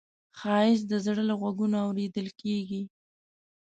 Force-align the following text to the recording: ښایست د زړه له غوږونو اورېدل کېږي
ښایست 0.39 0.85
د 0.91 0.93
زړه 1.05 1.23
له 1.29 1.33
غوږونو 1.39 1.77
اورېدل 1.85 2.27
کېږي 2.41 2.81